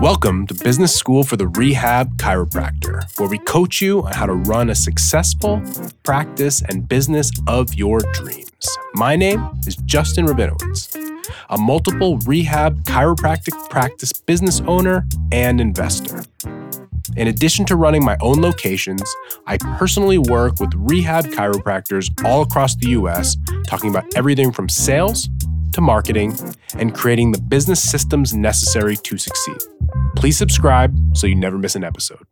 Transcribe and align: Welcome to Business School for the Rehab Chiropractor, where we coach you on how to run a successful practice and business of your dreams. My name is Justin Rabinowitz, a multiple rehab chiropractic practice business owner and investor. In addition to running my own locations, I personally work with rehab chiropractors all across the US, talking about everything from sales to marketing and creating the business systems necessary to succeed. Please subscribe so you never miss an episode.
Welcome 0.00 0.46
to 0.46 0.54
Business 0.54 0.94
School 0.96 1.24
for 1.24 1.36
the 1.36 1.48
Rehab 1.48 2.16
Chiropractor, 2.16 3.02
where 3.18 3.28
we 3.28 3.36
coach 3.36 3.82
you 3.82 4.02
on 4.02 4.14
how 4.14 4.24
to 4.24 4.32
run 4.32 4.70
a 4.70 4.74
successful 4.74 5.62
practice 6.04 6.62
and 6.62 6.88
business 6.88 7.30
of 7.46 7.74
your 7.74 8.00
dreams. 8.14 8.66
My 8.94 9.14
name 9.14 9.46
is 9.66 9.76
Justin 9.84 10.24
Rabinowitz, 10.24 10.96
a 11.50 11.58
multiple 11.58 12.16
rehab 12.20 12.82
chiropractic 12.84 13.52
practice 13.68 14.10
business 14.14 14.62
owner 14.62 15.06
and 15.32 15.60
investor. 15.60 16.24
In 17.14 17.28
addition 17.28 17.66
to 17.66 17.76
running 17.76 18.02
my 18.02 18.16
own 18.22 18.40
locations, 18.40 19.02
I 19.46 19.58
personally 19.58 20.16
work 20.16 20.60
with 20.60 20.72
rehab 20.74 21.26
chiropractors 21.26 22.08
all 22.24 22.40
across 22.40 22.74
the 22.74 22.88
US, 22.92 23.36
talking 23.66 23.90
about 23.90 24.06
everything 24.16 24.50
from 24.50 24.70
sales 24.70 25.28
to 25.72 25.82
marketing 25.82 26.34
and 26.78 26.94
creating 26.94 27.32
the 27.32 27.40
business 27.40 27.82
systems 27.82 28.32
necessary 28.32 28.96
to 28.96 29.18
succeed. 29.18 29.58
Please 30.20 30.36
subscribe 30.36 30.94
so 31.16 31.26
you 31.26 31.34
never 31.34 31.56
miss 31.56 31.74
an 31.74 31.82
episode. 31.82 32.26